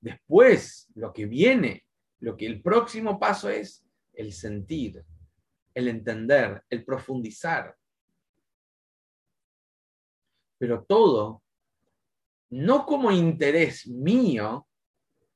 Después, 0.00 0.88
lo 0.94 1.12
que 1.12 1.26
viene, 1.26 1.84
lo 2.20 2.36
que 2.36 2.46
el 2.46 2.62
próximo 2.62 3.18
paso 3.18 3.48
es 3.48 3.84
el 4.14 4.32
sentir, 4.32 5.04
el 5.74 5.88
entender, 5.88 6.62
el 6.70 6.84
profundizar. 6.84 7.76
Pero 10.58 10.84
todo, 10.84 11.42
no 12.50 12.86
como 12.86 13.10
interés 13.10 13.86
mío, 13.86 14.66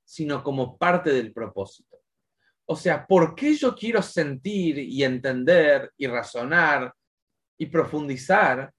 sino 0.05 0.43
como 0.43 0.77
parte 0.79 1.13
del 1.13 1.33
propósito. 1.33 1.96
O 2.67 2.75
sea, 2.75 3.07
¿por 3.07 3.35
qué 3.35 3.55
yo 3.55 3.75
quiero 3.75 4.03
sentir 4.03 4.79
y 4.79 5.05
entender 5.05 5.93
y 5.97 6.07
razonar 6.09 6.93
y 7.57 7.67
profundizar? 7.67 8.73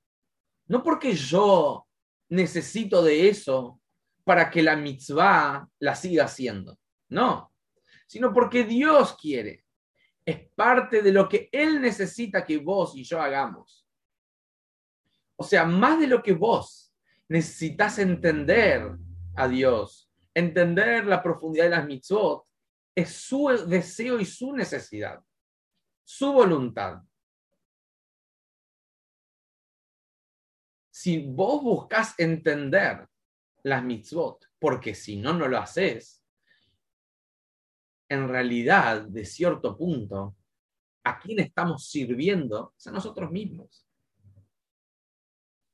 No 0.67 0.84
porque 0.84 1.13
yo 1.15 1.88
necesito 2.29 3.01
de 3.01 3.29
eso 3.29 3.79
para 4.25 4.50
que 4.50 4.62
la 4.62 4.75
mitzvah 4.75 5.65
la 5.79 5.96
siga 5.96 6.25
haciendo, 6.25 6.77
no, 7.10 7.53
sino 8.08 8.34
porque 8.34 8.65
Dios 8.65 9.15
quiere. 9.15 9.63
Es 10.25 10.50
parte 10.53 11.01
de 11.01 11.13
lo 11.13 11.29
que 11.29 11.48
Él 11.53 11.82
necesita 11.82 12.44
que 12.44 12.58
vos 12.58 12.94
y 12.94 13.06
yo 13.06 13.22
hagamos. 13.22 13.88
O 15.38 15.44
sea, 15.46 15.63
más 15.63 15.98
de 15.98 16.08
lo 16.08 16.22
que 16.22 16.34
vos 16.34 16.94
necesitas 17.29 18.00
entender 18.00 18.91
a 19.36 19.48
Dios, 19.48 20.12
entender 20.34 21.06
la 21.06 21.24
profundidad 21.24 21.65
de 21.65 21.70
las 21.70 21.86
mitzvot, 21.86 22.44
es 22.98 23.12
su 23.12 23.48
deseo 23.68 24.20
y 24.20 24.25
su 24.25 24.54
necesidad, 24.54 25.24
su 26.04 26.34
voluntad. 26.34 27.04
Si 30.89 31.27
vos 31.27 31.62
buscas 31.62 32.16
entender 32.18 33.08
las 33.62 33.84
mitzvot, 33.84 34.48
porque 34.58 34.96
si 34.96 35.18
no, 35.18 35.32
no 35.32 35.48
lo 35.48 35.60
haces, 35.60 36.24
en 38.10 38.27
realidad, 38.27 39.04
de 39.04 39.25
cierto 39.25 39.77
punto, 39.77 40.36
¿a 41.04 41.20
quién 41.20 41.39
estamos 41.39 41.88
sirviendo? 41.88 42.74
Es 42.80 42.88
a 42.88 42.92
nosotros 42.92 43.30
mismos. 43.30 43.88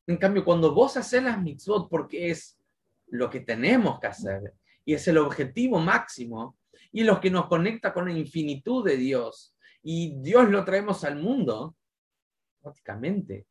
En 0.08 0.18
cambio, 0.18 0.44
cuando 0.44 0.74
vos 0.74 0.98
haces 0.98 1.24
las 1.24 1.42
mitzvot 1.42 1.90
porque 1.90 2.32
es 2.32 2.60
lo 3.08 3.30
que 3.30 3.40
tenemos 3.40 4.02
que 4.02 4.08
hacer 4.08 4.54
y 4.84 4.94
es 4.94 5.08
el 5.08 5.20
objetivo 5.20 5.80
máximo, 5.80 6.58
y 6.94 7.04
los 7.04 7.20
que 7.20 7.32
nos 7.32 7.48
conecta 7.48 7.92
con 7.92 8.06
la 8.06 8.18
infinitud 8.18 8.86
de 8.86 8.96
Dios 8.96 9.58
y 9.82 10.16
Dios 10.22 10.50
lo 10.50 10.64
traemos 10.64 11.04
al 11.04 11.18
mundo, 11.18 11.76
prácticamente 12.62 13.48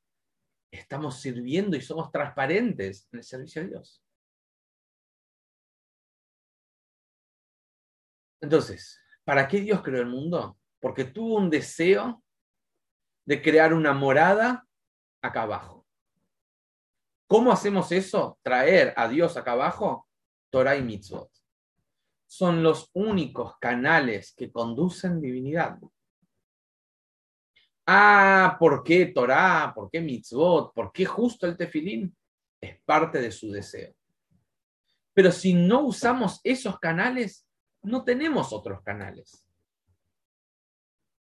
estamos 0.70 1.20
sirviendo 1.20 1.76
y 1.76 1.82
somos 1.82 2.10
transparentes 2.10 3.08
en 3.12 3.18
el 3.18 3.24
servicio 3.24 3.62
a 3.62 3.64
Dios. 3.66 4.02
Entonces, 8.40 8.98
¿para 9.24 9.46
qué 9.46 9.60
Dios 9.60 9.82
creó 9.82 10.00
el 10.00 10.08
mundo? 10.08 10.58
Porque 10.80 11.04
tuvo 11.04 11.36
un 11.36 11.50
deseo 11.50 12.22
de 13.26 13.42
crear 13.42 13.74
una 13.74 13.92
morada 13.92 14.66
acá 15.20 15.42
abajo. 15.42 15.86
¿Cómo 17.26 17.52
hacemos 17.52 17.90
eso? 17.92 18.38
Traer 18.42 18.94
a 18.96 19.08
Dios 19.08 19.36
acá 19.36 19.52
abajo, 19.52 20.08
Torah 20.50 20.76
y 20.76 20.82
Mitzvot 20.82 21.41
son 22.32 22.62
los 22.62 22.88
únicos 22.94 23.58
canales 23.58 24.32
que 24.34 24.50
conducen 24.50 25.20
divinidad. 25.20 25.78
Ah, 27.86 28.56
¿por 28.58 28.82
qué 28.82 29.04
Torah? 29.04 29.70
¿Por 29.74 29.90
qué 29.90 30.00
mitzvot? 30.00 30.72
¿Por 30.72 30.90
qué 30.92 31.04
justo 31.04 31.46
el 31.46 31.58
tefilín? 31.58 32.16
Es 32.58 32.80
parte 32.86 33.20
de 33.20 33.30
su 33.30 33.50
deseo. 33.50 33.94
Pero 35.12 35.30
si 35.30 35.52
no 35.52 35.82
usamos 35.82 36.40
esos 36.42 36.78
canales, 36.78 37.46
no 37.82 38.02
tenemos 38.02 38.50
otros 38.54 38.80
canales. 38.80 39.46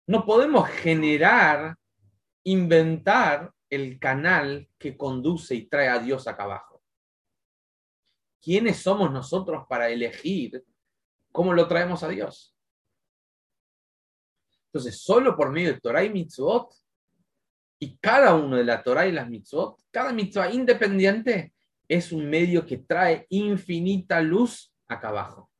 No 0.08 0.26
podemos 0.26 0.70
generar, 0.70 1.76
inventar 2.46 3.52
el 3.70 4.00
canal 4.00 4.70
que 4.78 4.96
conduce 4.96 5.56
y 5.56 5.66
trae 5.68 5.90
a 5.90 6.00
Dios 6.00 6.26
acá 6.26 6.44
abajo. 6.44 6.82
¿Quiénes 8.42 8.78
somos 8.78 9.12
nosotros 9.12 9.66
para 9.68 9.90
elegir 9.90 10.66
¿Cómo 11.32 11.54
lo 11.54 11.68
traemos 11.68 12.04
a 12.04 12.10
Dios? 12.10 12.56
Entonces, 14.68 15.02
solo 15.02 15.36
por 15.36 15.52
medio 15.52 15.74
de 15.74 15.80
Torah 15.80 16.04
y 16.04 16.10
Mitzvot, 16.10 16.74
y 17.80 17.98
cada 17.98 18.36
uno 18.36 18.58
de 18.58 18.64
la 18.64 18.84
Torah 18.84 19.08
y 19.08 19.12
las 19.12 19.30
Mitzvot, 19.30 19.82
cada 19.92 20.14
Mitzvah 20.14 20.52
independiente 20.52 21.54
es 21.88 22.12
un 22.12 22.30
medio 22.30 22.66
que 22.66 22.78
trae 22.78 23.26
infinita 23.30 24.22
luz 24.22 24.74
acá 24.88 25.10
abajo, 25.10 25.52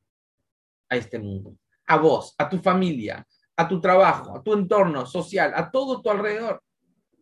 a 0.88 0.96
este 0.96 1.18
mundo. 1.18 1.56
a 1.86 1.96
vos, 1.98 2.34
a 2.38 2.48
tu 2.48 2.58
familia, 2.58 3.26
a 3.56 3.68
tu 3.68 3.80
trabajo, 3.80 4.36
a 4.36 4.42
tu 4.42 4.54
entorno 4.54 5.04
social, 5.04 5.52
a 5.54 5.70
todo 5.70 6.00
tu 6.00 6.08
alrededor 6.08 6.62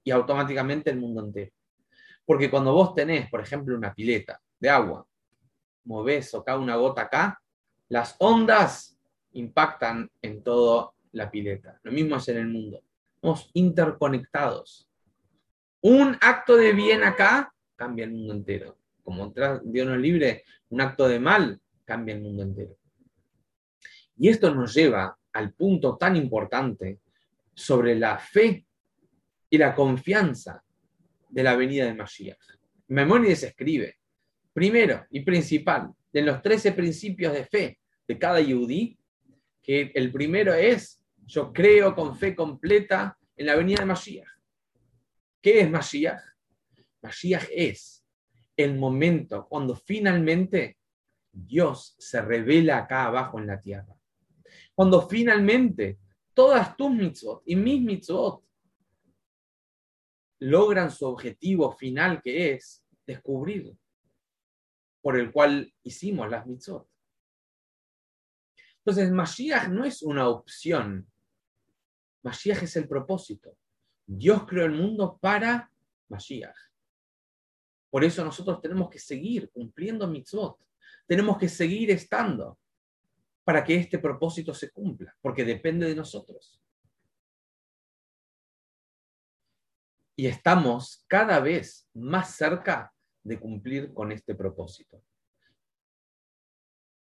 y 0.04 0.10
automáticamente 0.12 0.90
el 0.90 0.98
mundo 0.98 1.24
entero. 1.24 1.50
Porque 2.24 2.50
cuando 2.50 2.72
vos 2.72 2.94
tenés, 2.94 3.28
por 3.28 3.40
ejemplo, 3.40 3.76
una 3.76 3.92
pileta 3.92 4.40
de 4.60 4.70
agua, 4.70 5.04
movés 5.84 6.32
o 6.34 6.44
una 6.56 6.76
gota 6.76 7.02
acá, 7.02 7.40
las 7.90 8.14
ondas 8.18 8.96
impactan 9.32 10.10
en 10.22 10.42
toda 10.42 10.90
la 11.12 11.30
pileta. 11.30 11.78
Lo 11.82 11.92
mismo 11.92 12.16
es 12.16 12.28
en 12.28 12.38
el 12.38 12.46
mundo. 12.46 12.82
Estamos 13.16 13.50
interconectados. 13.52 14.88
Un 15.82 16.16
acto 16.20 16.56
de 16.56 16.72
bien 16.72 17.02
acá 17.02 17.52
cambia 17.76 18.04
el 18.04 18.12
mundo 18.12 18.32
entero. 18.34 18.78
Como 19.02 19.32
Dios 19.64 19.86
nos 19.86 19.98
libre, 19.98 20.44
un 20.68 20.80
acto 20.80 21.08
de 21.08 21.18
mal 21.18 21.60
cambia 21.84 22.14
el 22.14 22.22
mundo 22.22 22.44
entero. 22.44 22.76
Y 24.16 24.28
esto 24.28 24.54
nos 24.54 24.72
lleva 24.72 25.18
al 25.32 25.52
punto 25.52 25.96
tan 25.96 26.14
importante 26.14 27.00
sobre 27.54 27.96
la 27.96 28.18
fe 28.18 28.66
y 29.48 29.58
la 29.58 29.74
confianza 29.74 30.62
de 31.28 31.42
la 31.42 31.56
venida 31.56 31.86
de 31.86 31.94
Mashiach. 31.94 32.38
Memónides 32.88 33.42
escribe, 33.42 33.96
primero 34.52 35.06
y 35.10 35.20
principal, 35.20 35.92
de 36.12 36.22
los 36.22 36.40
13 36.40 36.72
principios 36.72 37.32
de 37.32 37.44
fe 37.44 37.79
de 38.10 38.18
cada 38.18 38.40
yudí, 38.40 38.98
que 39.62 39.92
el 39.94 40.10
primero 40.10 40.52
es, 40.52 41.00
yo 41.26 41.52
creo 41.52 41.94
con 41.94 42.16
fe 42.16 42.34
completa 42.34 43.16
en 43.36 43.46
la 43.46 43.54
venida 43.54 43.82
de 43.82 43.86
Mashiach. 43.86 44.26
¿Qué 45.40 45.60
es 45.60 45.70
Mashiach? 45.70 46.20
Mashiach 47.02 47.46
es 47.54 48.04
el 48.56 48.76
momento 48.76 49.46
cuando 49.48 49.76
finalmente 49.76 50.76
Dios 51.30 51.94
se 52.00 52.20
revela 52.20 52.78
acá 52.78 53.04
abajo 53.04 53.38
en 53.38 53.46
la 53.46 53.60
tierra. 53.60 53.94
Cuando 54.74 55.08
finalmente 55.08 56.00
todas 56.34 56.76
tus 56.76 56.90
mitzvot 56.90 57.44
y 57.46 57.54
mis 57.54 57.80
mitzvot 57.80 58.44
logran 60.40 60.90
su 60.90 61.06
objetivo 61.06 61.70
final 61.70 62.20
que 62.20 62.54
es 62.54 62.84
descubrir 63.06 63.72
por 65.00 65.16
el 65.16 65.30
cual 65.30 65.72
hicimos 65.84 66.28
las 66.28 66.44
mitzvot. 66.44 66.90
Entonces, 68.84 69.10
Mashiach 69.12 69.68
no 69.68 69.84
es 69.84 70.02
una 70.02 70.28
opción. 70.28 71.06
Mashiach 72.22 72.62
es 72.62 72.76
el 72.76 72.88
propósito. 72.88 73.56
Dios 74.06 74.46
creó 74.46 74.64
el 74.64 74.72
mundo 74.72 75.18
para 75.20 75.70
Mashiach. 76.08 76.56
Por 77.90 78.04
eso 78.04 78.24
nosotros 78.24 78.60
tenemos 78.60 78.88
que 78.88 78.98
seguir 78.98 79.50
cumpliendo 79.50 80.06
mitzvot. 80.06 80.58
Tenemos 81.06 81.38
que 81.38 81.48
seguir 81.48 81.90
estando 81.90 82.58
para 83.44 83.64
que 83.64 83.74
este 83.74 83.98
propósito 83.98 84.54
se 84.54 84.70
cumpla, 84.70 85.16
porque 85.20 85.44
depende 85.44 85.86
de 85.86 85.94
nosotros. 85.94 86.62
Y 90.16 90.26
estamos 90.26 91.04
cada 91.08 91.40
vez 91.40 91.88
más 91.94 92.34
cerca 92.36 92.92
de 93.22 93.40
cumplir 93.40 93.92
con 93.92 94.12
este 94.12 94.34
propósito. 94.34 95.02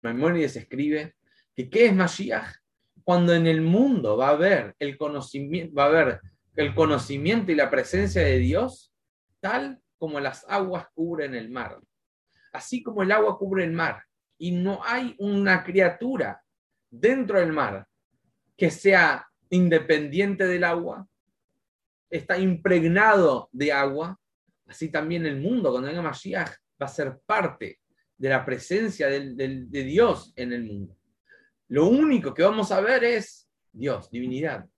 Maimónides 0.02 0.56
escribe 0.56 1.14
que 1.54 1.70
¿qué 1.70 1.86
es 1.86 1.94
Mashiach? 1.94 2.56
Cuando 3.04 3.34
en 3.34 3.46
el 3.46 3.60
mundo 3.60 4.16
va 4.16 4.28
a 4.28 4.32
haber 4.32 4.74
el 4.78 4.96
conocimiento, 4.96 5.74
va 5.74 5.84
a 5.84 5.88
haber 5.88 6.20
el 6.56 6.74
conocimiento 6.74 7.52
y 7.52 7.54
la 7.54 7.70
presencia 7.70 8.22
de 8.22 8.38
Dios, 8.38 8.92
tal 9.40 9.80
como 9.98 10.20
las 10.20 10.44
aguas 10.48 10.86
cubren 10.94 11.34
el 11.34 11.50
mar. 11.50 11.78
Así 12.52 12.82
como 12.82 13.02
el 13.02 13.12
agua 13.12 13.38
cubre 13.38 13.64
el 13.64 13.72
mar 13.72 14.04
y 14.38 14.52
no 14.52 14.80
hay 14.84 15.14
una 15.18 15.64
criatura 15.64 16.42
dentro 16.90 17.40
del 17.40 17.52
mar 17.52 17.86
que 18.56 18.70
sea 18.70 19.26
independiente 19.50 20.46
del 20.46 20.64
agua, 20.64 21.06
está 22.08 22.38
impregnado 22.38 23.48
de 23.52 23.72
agua, 23.72 24.18
así 24.66 24.90
también 24.90 25.26
el 25.26 25.40
mundo, 25.40 25.70
cuando 25.70 25.88
venga 25.88 26.02
Mashiach, 26.02 26.50
va 26.80 26.86
a 26.86 26.88
ser 26.88 27.18
parte 27.26 27.80
de 28.16 28.28
la 28.28 28.44
presencia 28.44 29.08
de 29.08 29.66
Dios 29.84 30.32
en 30.36 30.52
el 30.52 30.64
mundo. 30.64 30.96
Lo 31.68 31.86
único 31.86 32.34
que 32.34 32.42
vamos 32.42 32.70
a 32.72 32.80
ver 32.80 33.04
es 33.04 33.48
Dios, 33.72 34.10
divinidad. 34.10 34.68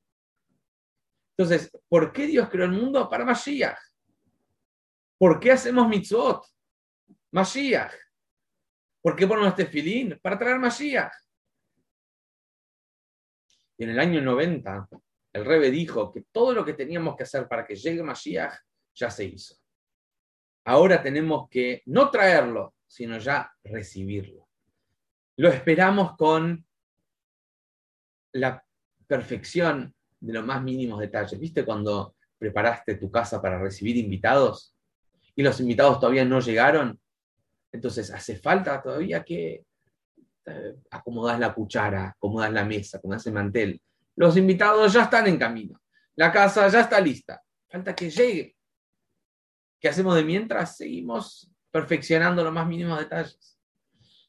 Entonces, 1.37 1.70
¿por 1.88 2.12
qué 2.12 2.27
Dios 2.27 2.49
creó 2.49 2.64
el 2.64 2.72
mundo? 2.72 3.09
Para 3.09 3.25
Mashiach. 3.25 3.79
¿Por 5.18 5.38
qué 5.38 5.53
hacemos 5.53 5.88
mitzvot? 5.88 6.44
Mashiach. 7.33 7.92
¿Por 9.03 9.14
qué 9.14 9.27
ponemos 9.27 9.51
este 9.51 9.66
filín? 9.66 10.18
Para 10.22 10.38
traer 10.38 10.59
Mashiach. 10.59 11.12
Y 13.79 13.85
en 13.85 13.90
el 13.90 14.01
año 14.01 14.22
90, 14.22 14.88
el 15.35 15.44
Rebe 15.44 15.70
dijo 15.70 16.11
que 16.11 16.25
todo 16.33 16.55
lo 16.55 16.64
que 16.64 16.72
teníamos 16.72 17.14
que 17.16 17.25
hacer 17.25 17.46
para 17.46 17.66
que 17.66 17.77
llegue 17.77 18.03
Mashiach 18.03 18.55
ya 18.94 19.11
se 19.11 19.25
hizo. 19.25 19.57
Ahora 20.64 21.03
tenemos 21.03 21.49
que 21.51 21.83
no 21.87 22.11
traerlo, 22.11 22.75
sino 22.87 23.18
ya 23.18 23.53
recibirlo. 23.62 24.49
Lo 25.37 25.51
esperamos 25.51 26.16
con 26.16 26.65
la 28.40 28.64
perfección 29.07 29.94
de 30.20 30.33
los 30.33 30.44
más 30.44 30.62
mínimos 30.62 31.01
detalles. 31.01 31.38
¿Viste 31.38 31.64
cuando 31.64 32.16
preparaste 32.38 32.96
tu 32.96 33.11
casa 33.11 33.40
para 33.40 33.59
recibir 33.59 33.96
invitados 33.96 34.75
y 35.35 35.42
los 35.42 35.61
invitados 35.61 36.01
todavía 36.01 36.25
no 36.25 36.40
llegaron? 36.40 36.99
Entonces 37.72 38.11
hace 38.11 38.37
falta 38.37 38.83
todavía 38.83 39.22
que 39.22 39.64
eh, 40.46 40.75
acomodar 40.90 41.38
la 41.38 41.53
cuchara, 41.53 42.11
acomodar 42.11 42.53
la 42.53 42.64
mesa, 42.64 42.99
acomodar 42.99 43.22
el 43.25 43.33
mantel. 43.33 43.83
Los 44.16 44.37
invitados 44.37 44.92
ya 44.92 45.05
están 45.05 45.27
en 45.27 45.38
camino. 45.38 45.81
La 46.14 46.33
casa 46.33 46.68
ya 46.68 46.81
está 46.81 47.01
lista. 47.01 47.42
Falta 47.68 47.94
que 47.94 48.09
llegue. 48.09 48.57
¿Qué 49.79 49.88
hacemos 49.88 50.14
de 50.14 50.25
mientras? 50.25 50.77
Seguimos 50.77 51.51
perfeccionando 51.70 52.42
los 52.42 52.53
más 52.53 52.66
mínimos 52.66 52.99
detalles. 52.99 53.59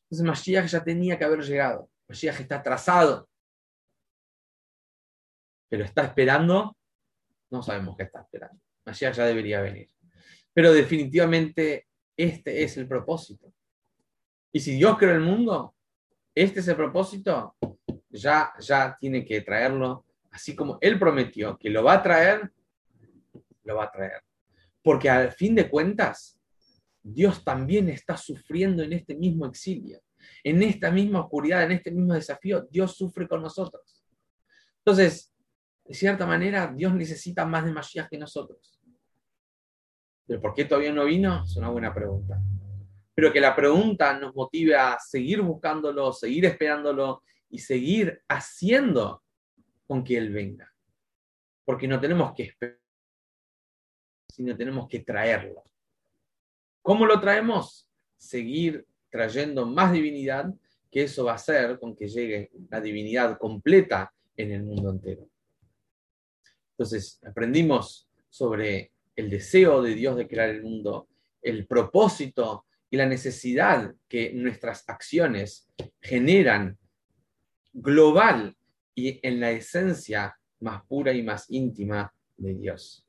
Entonces 0.04 0.26
Mashiach 0.26 0.68
ya 0.68 0.84
tenía 0.84 1.18
que 1.18 1.24
haber 1.24 1.42
llegado. 1.42 1.90
Mashiach 2.10 2.42
está 2.42 2.58
atrasado 2.58 3.30
pero 5.70 5.84
está 5.84 6.04
esperando, 6.04 6.78
no 7.50 7.62
sabemos 7.62 7.96
qué 7.98 8.04
está 8.04 8.22
esperando. 8.22 8.60
Mashiach 8.86 9.16
ya 9.16 9.26
debería 9.26 9.62
venir. 9.62 9.90
Pero 10.54 10.74
definitivamente 10.74 11.88
este 12.16 12.64
es 12.64 12.78
el 12.78 12.88
propósito. 12.88 13.54
Y 14.52 14.60
si 14.60 14.76
Dios 14.76 14.98
creó 14.98 15.14
el 15.14 15.22
mundo, 15.22 15.76
este 16.34 16.62
es 16.62 16.68
el 16.68 16.76
propósito, 16.76 17.56
ya, 18.10 18.54
ya 18.60 18.98
tiene 19.00 19.26
que 19.26 19.42
traerlo, 19.42 20.06
así 20.32 20.56
como 20.56 20.78
Él 20.82 20.98
prometió 20.98 21.58
que 21.58 21.70
lo 21.70 21.84
va 21.84 21.94
a 21.94 22.04
traer, 22.04 22.52
lo 23.64 23.76
va 23.76 23.86
a 23.86 23.92
traer. 23.92 24.24
Porque 24.82 25.10
al 25.10 25.32
fin 25.32 25.54
de 25.54 25.70
cuentas, 25.70 26.40
Dios 27.04 27.44
también 27.44 27.90
está 27.90 28.18
sufriendo 28.18 28.84
en 28.84 28.94
este 28.94 29.16
mismo 29.16 29.46
exilio, 29.46 30.02
en 30.44 30.64
esta 30.64 30.92
misma 30.92 31.22
oscuridad, 31.22 31.64
en 31.64 31.74
este 31.74 31.92
mismo 31.92 32.14
desafío, 32.14 32.68
Dios 32.70 32.96
sufre 32.96 33.28
con 33.28 33.42
nosotros. 33.42 34.04
Entonces, 34.80 35.34
de 35.88 35.94
cierta 35.94 36.26
manera, 36.26 36.68
Dios 36.68 36.94
necesita 36.94 37.46
más 37.46 37.64
de 37.64 37.72
Mashiach 37.72 38.10
que 38.10 38.18
nosotros. 38.18 38.78
Pero 40.26 40.42
¿por 40.42 40.54
qué 40.54 40.66
todavía 40.66 40.92
no 40.92 41.06
vino? 41.06 41.44
Es 41.44 41.56
una 41.56 41.70
buena 41.70 41.94
pregunta. 41.94 42.42
Pero 43.16 43.32
que 43.32 43.40
la 43.40 43.56
pregunta 43.56 44.20
nos 44.20 44.36
motive 44.36 44.76
a 44.76 45.00
seguir 45.00 45.42
buscándolo, 45.42 46.12
seguir 46.12 46.46
esperándolo 46.46 47.24
y 47.50 47.60
seguir 47.60 48.22
haciendo 48.28 49.24
con 49.88 50.04
que 50.04 50.18
Él 50.18 50.32
venga. 50.32 50.72
Porque 51.64 51.88
no 51.88 52.00
tenemos 52.02 52.34
que 52.34 52.44
esperar, 52.44 52.80
sino 54.28 54.56
tenemos 54.58 54.88
que 54.90 55.00
traerlo. 55.00 55.64
¿Cómo 56.82 57.06
lo 57.06 57.20
traemos? 57.22 57.90
Seguir 58.18 58.86
trayendo 59.10 59.66
más 59.66 59.94
divinidad, 59.94 60.54
que 60.92 61.04
eso 61.04 61.26
va 61.26 61.32
a 61.32 61.36
hacer 61.36 61.80
con 61.80 61.96
que 61.96 62.08
llegue 62.08 62.52
la 62.70 62.82
divinidad 62.82 63.38
completa 63.38 64.14
en 64.36 64.52
el 64.52 64.64
mundo 64.64 64.92
entero. 64.92 65.30
Entonces, 66.78 67.20
aprendimos 67.26 68.08
sobre 68.30 68.92
el 69.16 69.32
deseo 69.32 69.82
de 69.82 69.96
Dios 69.96 70.16
de 70.16 70.28
crear 70.28 70.50
el 70.50 70.62
mundo, 70.62 71.08
el 71.42 71.66
propósito 71.66 72.66
y 72.92 72.98
la 72.98 73.08
necesidad 73.08 73.96
que 74.08 74.32
nuestras 74.34 74.88
acciones 74.88 75.68
generan 76.00 76.78
global 77.74 78.56
y 78.94 79.20
en 79.28 79.40
la 79.40 79.50
esencia 79.52 80.38
más 80.60 80.86
pura 80.86 81.14
y 81.14 81.24
más 81.24 81.50
íntima 81.50 82.14
de 82.38 82.54
Dios. 82.54 83.04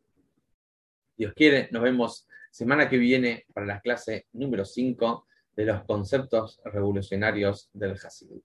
Dios 1.17 1.35
quiere, 1.35 1.69
nos 1.71 1.83
vemos 1.83 2.27
semana 2.51 2.89
que 2.89 2.97
viene 2.97 3.45
para 3.53 3.67
la 3.67 3.81
clase 3.81 4.29
número 4.33 4.65
5 4.65 5.27
de 5.57 5.65
los 5.67 5.85
conceptos 5.85 6.61
revolucionarios 6.65 7.69
del 7.75 7.93
Hasidut. 7.93 8.45